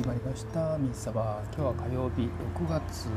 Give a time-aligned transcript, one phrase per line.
[0.00, 0.78] 始まりました。
[0.78, 2.22] ミンサバ今日は火曜日
[2.56, 3.08] 6月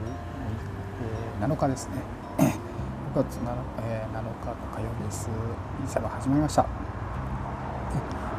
[1.40, 1.94] 7日ですね。
[3.16, 3.56] 6月 7,、
[3.88, 4.28] えー、7日の
[4.76, 5.30] 火曜日です。
[5.80, 6.66] ミンサバ始まりました。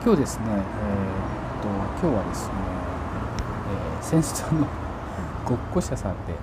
[0.05, 1.69] 今日ですねえー、っと
[2.07, 2.52] 今日はですね、
[4.12, 4.66] えー、先日の
[5.48, 6.37] ごっこ者さんで、え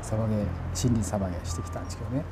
[0.00, 2.24] ー、サバゲ森林サバゲしてきたんですけどね。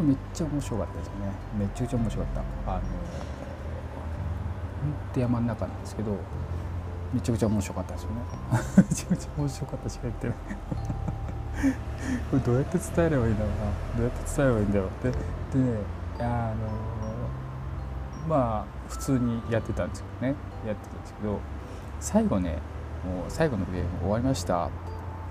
[0.00, 1.32] めっちゃ面白かったですよね。
[1.58, 2.72] めっちゃくちゃ面白かった。
[2.72, 6.16] あのー、山の中なんですけど
[7.12, 8.16] めちゃくちゃ面白かったですよね。
[8.88, 10.36] めちゃくちゃ面白かったしか言ってない
[12.30, 13.56] これどうやって伝えればいいんだろうな。
[13.96, 15.58] どうやって伝えればいいんだろうって。
[15.58, 15.78] でね
[16.18, 16.54] あの
[18.28, 20.36] まあ普通にやってたんですけどね。
[20.66, 21.38] やってたんですけど
[22.00, 22.58] 最後ね
[23.04, 24.68] もう最後のゲーム終わりました。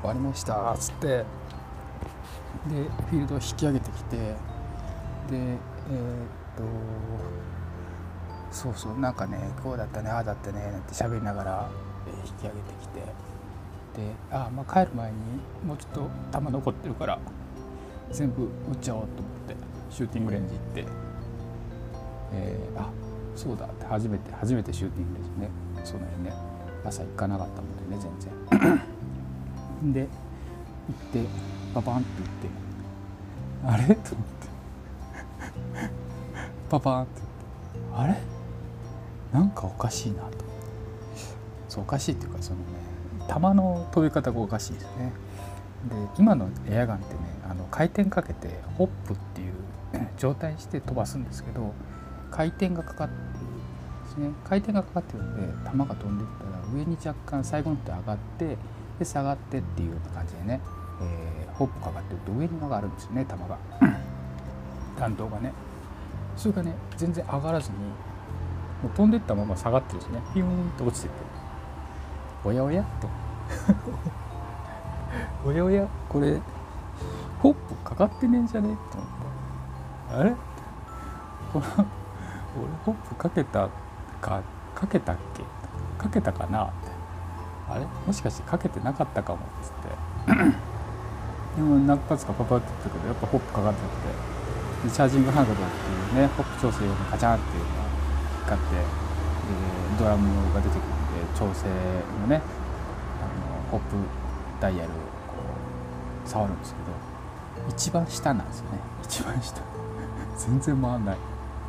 [0.02, 1.08] 終わりましたっつって。
[1.08, 1.26] で
[2.68, 4.18] フィールドを引き上げてきて。
[4.18, 4.36] で
[5.32, 5.58] えー、っ
[6.58, 6.64] と
[8.56, 11.70] そうそうなんかねこうだったねああだったねなんて喋りながら、
[12.08, 13.00] 引き上げてきて。
[13.96, 15.18] であまあ帰る前に
[15.66, 17.18] もうちょっと弾残ってるから
[18.12, 19.56] 全部撃っちゃおうと思って
[19.90, 20.86] シューティングレンジ行って、
[22.34, 22.90] えー、あ
[23.38, 25.50] そうだって初めて初めてシューティングレンジね。
[25.86, 26.34] その辺ね
[26.84, 29.94] 朝行かなかったもんでね全然。
[29.94, 31.30] で行って
[31.74, 32.08] ババンって
[33.64, 33.86] 言って。
[33.86, 33.96] あれ？
[33.96, 34.48] と思って。
[36.70, 37.22] パパンって
[37.94, 38.04] 言って。
[38.04, 38.35] あれ？
[39.34, 40.46] なんかおかしいなと。
[41.68, 42.66] そうおかしいっていうかそのね
[43.28, 45.12] 球の飛び方がおかしいですね。
[45.90, 49.54] で今のエアガンってねあの回転かけてホップっていう
[50.18, 51.74] 状態にして飛ばすんですけど
[52.32, 54.30] 回転がかかってるんですね。
[54.44, 58.58] 回転がかかってるんで球が飛んでいったら上に若干最後の手上がって
[59.00, 60.62] で下がってっていうような感じでね、
[61.02, 63.58] えー、ホップかかってると上に上がるんですよね球が。
[65.00, 65.52] 弾道がね。
[66.38, 67.78] それがね全然上がらずに
[68.86, 70.22] もう飛んでったまま下がってるしね。
[70.32, 71.18] ピューンと落ちてって。
[72.44, 73.10] おやおやと。
[75.50, 76.40] おやおやこれ
[77.42, 79.10] ホップかかってねえんじゃねえと思っ
[80.10, 80.30] てあれ？
[81.52, 81.86] この俺
[82.86, 83.70] ホップかけた
[84.22, 84.42] か
[84.76, 85.44] かけたっけ？
[86.04, 86.66] かけたかな？
[86.66, 86.74] って
[87.72, 87.88] あれ？
[88.06, 89.90] もしかしてかけてなかったかもっつって。
[91.58, 93.90] でも何発かパパって言ったけどやっぱホップかかってて。
[94.92, 95.64] チャージングハンドルって
[96.16, 97.85] いうねホップ調整用のカチャンっていうの
[98.46, 100.92] が使って、えー、ドラムが出てくるん
[101.34, 101.68] で調整
[102.22, 102.42] のね
[103.22, 103.96] あのホップ
[104.62, 105.00] ダイヤルをこ
[106.26, 106.80] う触るんですけ
[107.62, 108.80] ど一番下なんですよね。
[109.04, 109.60] 一番下。
[110.38, 111.18] 全然回んない。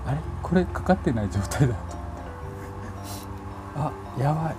[0.06, 0.18] あれ？
[0.42, 1.96] これかかってない状態だと
[3.76, 4.54] あやばい。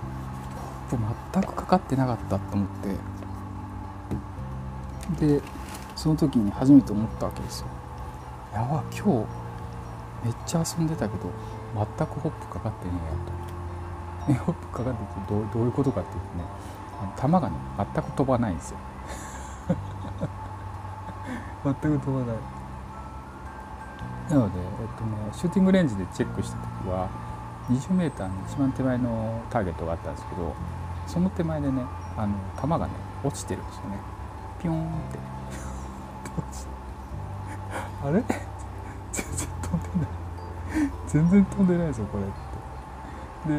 [0.90, 2.68] ホップ全くかかってなかったと思っ
[5.18, 5.28] て。
[5.36, 5.42] で
[5.96, 7.66] その時に初めて思ったわけですよ。
[8.52, 9.08] やば今日
[10.24, 11.30] めっちゃ遊んでたけど
[11.74, 12.92] 全くホップかかってね
[14.28, 14.44] えやと。
[14.44, 16.44] ホップかかっててどうどういうことかっていうとね
[17.16, 17.56] 球がね
[17.94, 18.78] 全く飛ばないんですよ。
[21.64, 22.36] 全く飛ばない。
[24.30, 27.08] なので、えっとね、シューティングレンジでチェックした時は
[27.70, 30.54] 20m の一番手前のターゲットがあったんですけど
[31.06, 31.82] その手前でね
[32.16, 32.88] あの球がね
[33.24, 33.98] 落ちてるんですよね。
[34.60, 35.18] ピョーンって。
[38.04, 38.22] あれ？
[41.06, 42.32] 全然飛んでないぞこれって。
[43.48, 43.58] で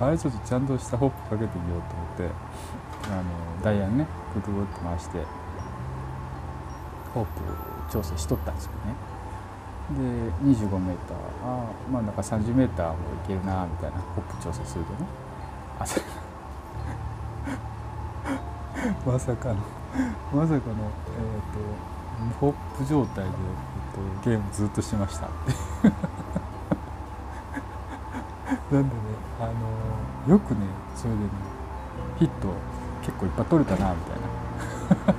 [0.00, 2.30] あれちょっとちゃんとしたホップかけてみようと思って
[3.10, 3.24] あの
[3.62, 5.24] ダイヤねグググって回して
[7.14, 7.40] ホップ
[7.92, 8.78] 調整しとったんですよね。
[9.90, 10.02] で
[10.52, 10.94] 25m
[11.44, 11.46] ああ
[11.90, 12.68] まあなんか 30m もい
[13.26, 14.98] けるなみたいなホップ調整するとね。
[15.80, 15.84] あ
[19.06, 19.56] まさかの
[20.32, 20.68] まさかのえっ、ー、と
[22.40, 23.32] ホップ状態で、えっ
[24.22, 25.28] と、ゲームずっとしました
[28.70, 29.00] なんでね
[29.40, 29.46] あ
[30.26, 30.60] のよくね
[30.94, 31.30] それでね
[32.18, 32.52] ヒット
[33.00, 34.28] 結構いっぱい取れたなみたいな。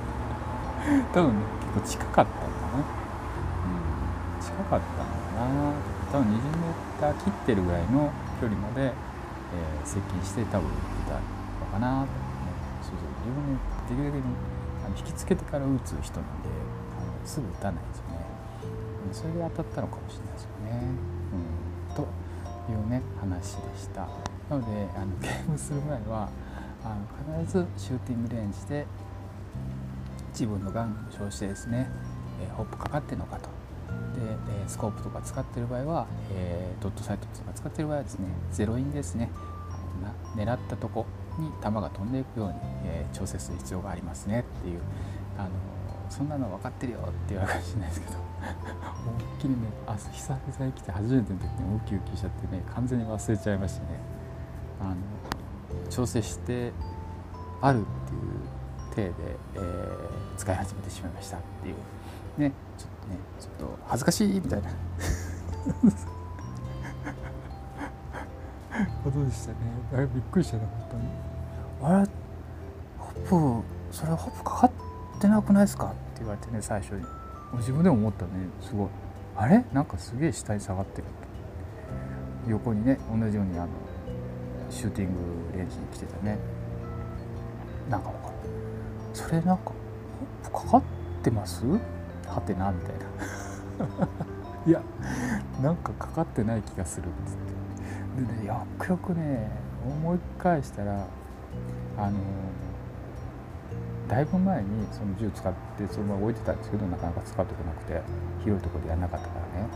[1.12, 1.44] 多分ね
[1.82, 2.80] 結構近かったのかな、う
[4.38, 5.72] ん、近かったのかな。
[6.12, 6.26] 多分
[7.00, 8.10] 20m 切ってるぐらいの
[8.40, 10.74] 距離まで、えー、接近して多分打っ
[11.08, 11.20] たの
[11.72, 12.00] かな。
[12.00, 12.08] と、ね、
[12.82, 13.08] そうそう。
[13.26, 13.58] 自分ね
[13.88, 14.24] できるだけに
[14.86, 16.48] あの引きつけてから打つ人なんで
[16.98, 18.20] あのすぐ打たないですよね。
[19.12, 20.82] それで当たったのかもしれないですよね、
[21.90, 22.06] うん、と
[22.68, 24.08] いうね話でした。
[24.48, 26.28] なのであのゲームする前は
[26.84, 26.96] あ
[27.34, 28.86] の必ずシューティングレンジで
[30.30, 31.88] 自分のガンを照してですね、
[32.42, 33.48] えー、ホップかかってるのかと。
[34.14, 34.26] で、
[34.64, 39.30] え、スコープとか使ってる場合は、えー、ドットサイトとか使ってる場合はですねゼロインですね。
[40.02, 41.06] あの狙ったとこ
[41.38, 42.54] に球が飛んでいくように、
[42.84, 44.80] えー、調整する必要がありますねっていう
[45.38, 45.48] あの
[46.10, 53.86] そんなの分かってるよっていうわけじゃないですけど思いっきりねあ久々に来て初めての時にウキウキしちゃってね完全に忘れちゃいましたね
[54.80, 54.96] あの
[55.88, 56.72] 調整して
[57.62, 61.74] あるっていう体で、えー、使い始めてしまいましたっていう。
[62.38, 64.68] ねちょっとねちょっと恥ずかしいみたいな。
[69.04, 69.56] ことでしたね。
[69.92, 71.94] あれびっくりしたな本当に。
[71.98, 72.08] あれ？
[72.98, 74.79] ホップそれホップかかって
[75.28, 75.86] なくないですか？
[75.86, 77.04] って言われてね最初に。
[77.54, 78.30] 自分でも思ったね
[78.60, 78.88] すごい。
[79.36, 79.64] あれ？
[79.72, 81.08] なんかすげえ下に下がってる
[82.46, 83.68] 横にね同じようにあの
[84.70, 86.38] シューティングレンジに来てたね。
[87.88, 88.34] なんかわかる。
[89.12, 89.72] それなんか
[90.44, 90.82] かかっ
[91.22, 91.64] てます？
[92.26, 94.08] はてなみたいな。
[94.66, 94.82] いや
[95.62, 97.06] なんかかかってない気がする。
[97.08, 99.50] っつってでねよくよくね
[99.84, 101.06] 思い返したら
[101.98, 102.18] あの
[104.10, 108.02] だいぶ前にその銃使ってそのまま置いてたんですけどなかなか使うとこなくて
[108.42, 109.68] 広いとこでやらなかったからね。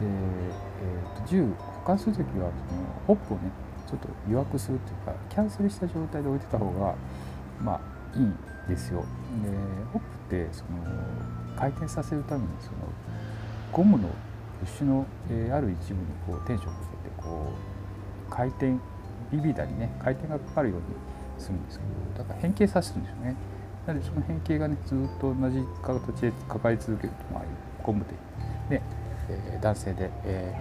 [0.00, 3.50] で、えーと、銃保管する時はそのホップをね
[3.88, 6.94] ちょっと弱くするっていうかキャンセルした状態で置いてた方が
[7.62, 8.36] まあいいん
[8.68, 9.00] ですよ。
[9.00, 9.48] で
[9.92, 10.68] ホップってその
[11.56, 12.76] 回転させるためにその
[13.72, 14.08] ゴムの
[14.60, 17.52] ブッシュの、えー、ある一部にこうテンションをかけてこ
[18.28, 18.74] う回転
[19.32, 20.84] ビビだりね回転がかかるように
[21.38, 21.84] するんですけ
[22.18, 23.36] どだから変形させるんですよね。
[23.90, 27.42] なのでその変形がねずっと同じ形でかかり続けるとまあ
[27.82, 28.04] ゴム
[28.70, 28.82] でで、
[29.28, 30.54] えー、男性で、え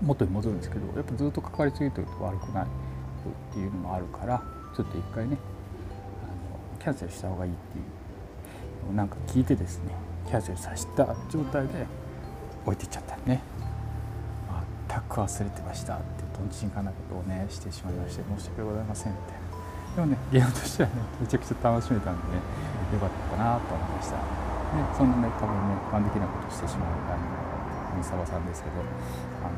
[0.00, 2.68] ー、元に戻るんですけどやっぱずっとかかり続けてると悪くないっ
[3.52, 4.42] ていうのもあるから
[4.76, 5.36] ちょっと一回ね
[6.22, 7.82] あのキャンセルした方がいいってい
[8.92, 9.90] うなんか聞いてですね
[10.28, 11.86] キャンセルさせた状態で
[12.64, 13.42] 置いていっちゃったね。
[14.88, 19.45] 全く忘れてましたってとんちんかなことをねしてしまいまして申し訳ございませんみたいな
[19.96, 22.44] でもねゲームとしてはねめちゃくちゃ楽しめたんでね
[22.92, 24.22] よかったかなと思いました、ね、
[24.92, 28.76] そんなね多分ね一般的なことしてしまうあの三沢さんですけど
[29.40, 29.56] あの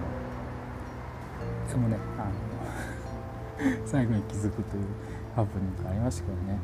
[1.67, 4.87] そのねあの 最後に気づくという
[5.35, 6.59] ハプニングがありましたけどね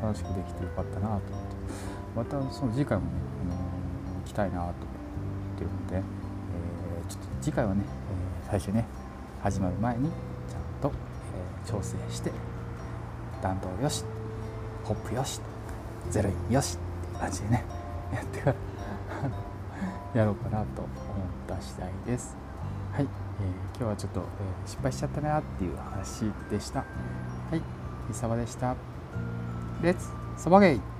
[0.00, 2.00] 楽しくできてよかったなと思って。
[2.14, 3.10] またその次回もね、
[3.44, 4.74] あの行きたいなと思っ
[5.56, 6.02] てるので、えー、
[7.08, 7.82] ちょっと次回はね、
[8.44, 8.84] え、最初ね
[9.42, 10.10] 始まる前に
[10.48, 10.92] ちゃんと、
[11.64, 12.32] えー、調整して
[13.42, 14.04] 弾道よし
[14.84, 15.40] ホップよし
[16.10, 16.78] ゼロインよし
[17.10, 17.64] って感じでね
[18.12, 18.56] やってから
[20.14, 20.90] やろうかなと思っ
[21.46, 22.36] た次第です。
[22.92, 23.06] はい、えー、
[23.78, 26.80] 今日はちょっと、えー、失敗しちゃったなっていう話でした。
[26.80, 26.84] は
[27.56, 27.62] い
[28.08, 28.74] 三沢でした。
[29.82, 30.99] レッツサバゲイ。